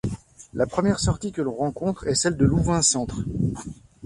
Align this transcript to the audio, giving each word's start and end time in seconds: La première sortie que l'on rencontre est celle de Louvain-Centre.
La 0.55 0.65
première 0.65 0.99
sortie 0.99 1.31
que 1.31 1.43
l'on 1.43 1.53
rencontre 1.55 2.07
est 2.07 2.15
celle 2.15 2.35
de 2.35 2.43
Louvain-Centre. 2.43 3.21